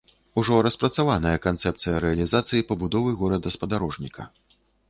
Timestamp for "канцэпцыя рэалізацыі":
1.45-2.67